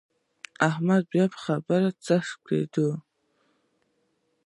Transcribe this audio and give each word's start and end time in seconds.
احمد 0.69 1.01
بيا 1.11 1.25
پر 1.31 1.39
خبره 1.45 1.89
څرخ 2.05 2.29
کېښود. 2.45 3.01